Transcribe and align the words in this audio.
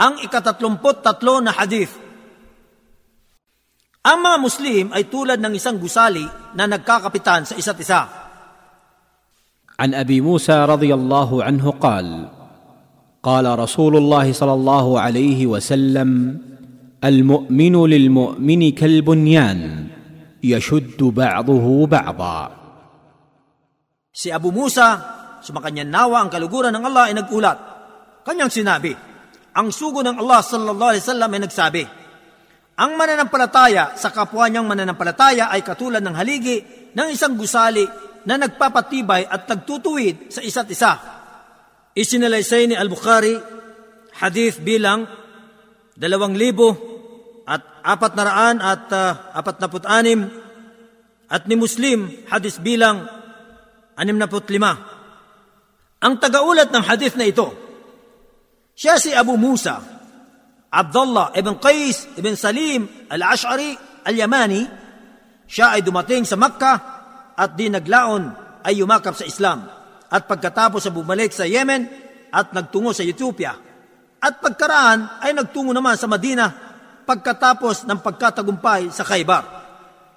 Ang 0.00 0.20
ikatatlumput 0.20 1.00
tatlo 1.00 1.40
na 1.40 1.56
hadith. 1.56 1.92
Ang 4.06 4.18
mga 4.22 4.38
Muslim 4.38 4.84
ay 4.92 5.08
tulad 5.08 5.40
ng 5.40 5.56
isang 5.56 5.80
gusali 5.80 6.22
na 6.54 6.68
nagkakapitan 6.68 7.48
sa 7.48 7.54
isa't 7.56 7.80
isa. 7.80 8.02
عن 9.76 9.92
ابي 9.92 10.24
موسى 10.24 10.64
رضي 10.64 10.88
الله 10.88 11.44
عنه 11.44 11.66
قال 11.76 12.32
قال 13.20 13.46
رسول 13.58 13.96
الله 13.96 14.32
صلى 14.32 14.54
الله 14.56 14.86
عليه 15.00 15.40
وسلم 15.46 16.10
المؤمن 17.04 17.74
للمؤمن 17.84 18.62
كالبنيان 18.72 19.60
يشد 20.44 21.00
بعضه 21.02 21.66
بعضا 21.86 22.38
Si 24.16 24.32
Abu 24.32 24.48
Musa, 24.48 24.96
sumakanya 25.44 25.84
nawa 25.84 26.24
ang 26.24 26.32
kaluguran 26.32 26.72
ng 26.72 26.88
Allah 26.88 27.12
ay 27.12 27.14
nagulat. 27.20 27.58
Kanyang 28.24 28.48
sinabi, 28.48 28.96
ang 29.51 29.69
sugo 29.71 29.99
ng 29.99 30.15
Allah 30.19 30.39
sallallahu 30.39 30.91
alaihi 30.95 31.03
wasallam 31.03 31.31
ay 31.31 31.41
nagsabi, 31.43 31.83
ang 32.81 32.97
mananampalataya 32.97 33.99
sa 33.99 34.09
kapwa 34.09 34.47
niyang 34.47 34.65
mananampalataya 34.65 35.51
ay 35.51 35.61
katulad 35.61 36.01
ng 36.01 36.15
haligi 36.15 36.63
ng 36.95 37.07
isang 37.11 37.35
gusali 37.35 37.83
na 38.25 38.39
nagpapatibay 38.39 39.27
at 39.27 39.45
nagtutuwid 39.45 40.31
sa 40.33 40.41
isa't 40.41 40.69
isa. 40.71 40.93
Isinalaysay 41.91 42.71
ni 42.71 42.75
Al-Bukhari, 42.79 43.35
hadith 44.17 44.63
bilang 44.63 45.05
dalawang 45.93 46.33
libo 46.33 46.73
at 47.45 47.83
apat 47.83 48.11
na 48.15 48.23
raan 48.23 48.57
at 48.63 48.87
uh, 48.89 49.35
na 49.35 49.67
anim 49.91 50.19
at 51.27 51.45
ni 51.45 51.55
Muslim, 51.59 52.07
hadith 52.31 52.63
bilang 52.63 53.07
anim 53.99 54.17
na 54.17 54.25
lima. 54.25 54.71
Ang 56.01 56.17
tagaulat 56.17 56.73
ng 56.73 56.83
hadith 56.87 57.13
na 57.13 57.29
ito, 57.29 57.53
siya 58.81 58.97
si 58.97 59.13
Abu 59.13 59.37
Musa, 59.37 59.77
Abdullah 60.73 61.37
ibn 61.37 61.61
Qais 61.61 62.17
ibn 62.17 62.33
Salim 62.33 62.89
al-Ash'ari 63.13 63.77
al-Yamani, 64.09 64.65
siya 65.45 65.77
ay 65.77 65.85
dumating 65.85 66.25
sa 66.25 66.33
Makkah 66.33 66.77
at 67.37 67.53
di 67.53 67.69
naglaon 67.69 68.33
ay 68.65 68.81
yumakap 68.81 69.13
sa 69.13 69.21
Islam. 69.21 69.69
At 70.09 70.25
pagkatapos 70.25 70.81
sa 70.81 70.89
bumalik 70.89 71.29
sa 71.29 71.45
Yemen 71.45 71.85
at 72.33 72.57
nagtungo 72.57 72.89
sa 72.89 73.05
Ethiopia. 73.05 73.53
At 74.17 74.41
pagkaraan 74.41 75.21
ay 75.21 75.37
nagtungo 75.37 75.77
naman 75.77 75.93
sa 75.93 76.09
Madina 76.09 76.49
pagkatapos 77.05 77.85
ng 77.85 77.99
pagkatagumpay 78.01 78.89
sa 78.89 79.05
Khaybar. 79.05 79.43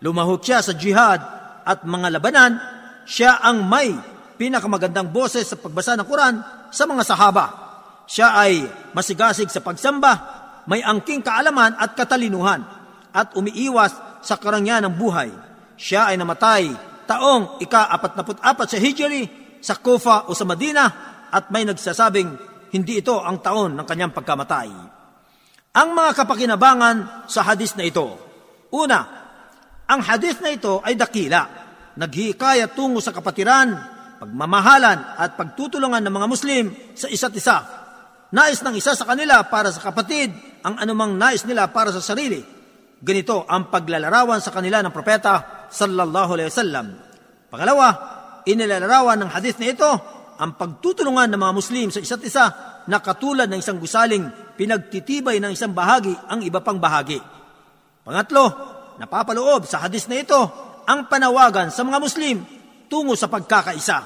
Lumahok 0.00 0.40
siya 0.40 0.64
sa 0.64 0.72
jihad 0.72 1.20
at 1.68 1.84
mga 1.84 2.16
labanan, 2.16 2.56
siya 3.04 3.44
ang 3.44 3.68
may 3.68 3.92
pinakamagandang 4.40 5.12
boses 5.12 5.52
sa 5.52 5.60
pagbasa 5.60 6.00
ng 6.00 6.08
Quran 6.08 6.34
sa 6.72 6.88
mga 6.88 7.02
sahaba. 7.04 7.63
Siya 8.04 8.36
ay 8.36 8.64
masigasig 8.92 9.48
sa 9.48 9.64
pagsamba, 9.64 10.12
may 10.68 10.80
angking 10.80 11.24
kaalaman 11.24 11.76
at 11.76 11.96
katalinuhan, 11.96 12.64
at 13.14 13.32
umiiwas 13.36 14.24
sa 14.24 14.40
karangyan 14.40 14.84
ng 14.88 14.94
buhay. 14.96 15.30
Siya 15.76 16.12
ay 16.12 16.16
namatay 16.16 16.72
taong 17.04 17.60
ika-44 17.60 18.58
sa 18.64 18.78
Hijri 18.80 19.22
sa 19.60 19.76
Kufa 19.76 20.28
o 20.28 20.32
sa 20.32 20.48
Madina 20.48 20.84
at 21.28 21.52
may 21.52 21.68
nagsasabing 21.68 22.30
hindi 22.74 23.00
ito 23.00 23.20
ang 23.20 23.38
taon 23.38 23.76
ng 23.78 23.86
kanyang 23.86 24.12
pagkamatay. 24.12 24.68
Ang 25.74 25.88
mga 25.94 26.10
kapakinabangan 26.14 27.26
sa 27.26 27.42
hadis 27.46 27.74
na 27.74 27.86
ito. 27.86 28.18
Una, 28.74 29.00
ang 29.84 30.00
hadis 30.00 30.38
na 30.42 30.50
ito 30.50 30.82
ay 30.82 30.98
dakila, 30.98 31.42
naghihikayat 31.98 32.74
tungo 32.74 32.98
sa 32.98 33.14
kapatiran, 33.14 33.74
pagmamahalan 34.18 35.18
at 35.18 35.34
pagtutulungan 35.38 36.02
ng 36.02 36.14
mga 36.14 36.26
Muslim 36.30 36.64
sa 36.94 37.06
isa't 37.10 37.34
isa. 37.34 37.83
Nais 38.32 38.64
ng 38.64 38.74
isa 38.78 38.96
sa 38.96 39.04
kanila 39.04 39.44
para 39.50 39.68
sa 39.68 39.82
kapatid 39.84 40.32
ang 40.64 40.80
anumang 40.80 41.18
nais 41.20 41.44
nila 41.44 41.68
para 41.68 41.92
sa 41.92 42.00
sarili. 42.00 42.40
Ganito 43.04 43.44
ang 43.44 43.68
paglalarawan 43.68 44.40
sa 44.40 44.48
kanila 44.48 44.80
ng 44.80 44.94
propeta 44.94 45.68
sallallahu 45.68 46.30
alaihi 46.32 46.48
wasallam. 46.48 46.86
Pangalawa, 47.52 47.88
inilalarawan 48.48 49.20
ng 49.20 49.30
hadith 49.30 49.60
na 49.60 49.68
ito 49.68 49.90
ang 50.40 50.56
pagtutulungan 50.56 51.36
ng 51.36 51.40
mga 51.40 51.52
Muslim 51.52 51.86
sa 51.92 52.00
isa't 52.00 52.24
isa 52.24 52.46
na 52.88 52.98
katulad 53.04 53.46
ng 53.46 53.60
isang 53.60 53.76
gusaling 53.76 54.24
pinagtitibay 54.56 55.36
ng 55.38 55.52
isang 55.52 55.76
bahagi 55.76 56.16
ang 56.26 56.40
iba 56.40 56.64
pang 56.64 56.80
bahagi. 56.80 57.20
Pangatlo, 58.02 58.44
napapaloob 58.96 59.68
sa 59.68 59.84
hadith 59.84 60.08
na 60.08 60.24
ito 60.24 60.40
ang 60.88 61.06
panawagan 61.08 61.68
sa 61.68 61.84
mga 61.84 61.98
Muslim 62.00 62.36
tungo 62.88 63.16
sa 63.16 63.28
pagkakaisa, 63.28 63.98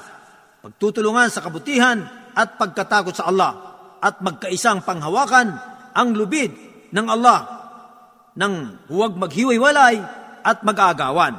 pagtutulungan 0.59 1.31
sa 1.31 1.39
kabutihan 1.39 2.03
at 2.35 2.59
pagkatakot 2.59 3.15
sa 3.15 3.27
Allah 3.31 3.68
at 3.99 4.23
magkaisang 4.23 4.83
panghawakan 4.83 5.59
ang 5.95 6.09
lubid 6.15 6.55
ng 6.91 7.07
Allah 7.07 7.59
ng 8.39 8.87
huwag 8.87 9.19
maghiwa-walay 9.19 9.99
at 10.43 10.63
mag-aagawan. 10.63 11.35